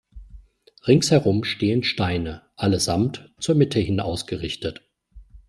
Ringsherum 0.87 1.43
stehen 1.43 1.83
Steine, 1.83 2.41
allesamt 2.55 3.31
zur 3.37 3.53
Mitte 3.53 3.79
hin 3.79 3.99
ausgerichtet. 3.99 4.81